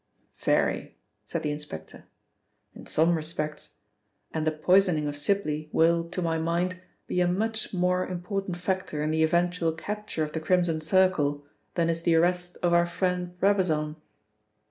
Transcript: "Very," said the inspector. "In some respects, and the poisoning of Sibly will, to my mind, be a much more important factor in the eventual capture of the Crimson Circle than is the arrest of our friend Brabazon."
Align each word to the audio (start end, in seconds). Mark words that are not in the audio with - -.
"Very," 0.39 0.97
said 1.27 1.43
the 1.43 1.51
inspector. 1.51 2.05
"In 2.73 2.87
some 2.87 3.13
respects, 3.13 3.75
and 4.33 4.47
the 4.47 4.51
poisoning 4.51 5.05
of 5.07 5.15
Sibly 5.15 5.69
will, 5.71 6.09
to 6.09 6.23
my 6.23 6.39
mind, 6.39 6.81
be 7.05 7.21
a 7.21 7.27
much 7.27 7.71
more 7.71 8.07
important 8.07 8.57
factor 8.57 9.03
in 9.03 9.11
the 9.11 9.23
eventual 9.23 9.73
capture 9.73 10.23
of 10.23 10.31
the 10.31 10.39
Crimson 10.39 10.81
Circle 10.81 11.45
than 11.75 11.87
is 11.87 12.01
the 12.01 12.15
arrest 12.15 12.57
of 12.63 12.73
our 12.73 12.87
friend 12.87 13.37
Brabazon." 13.39 13.95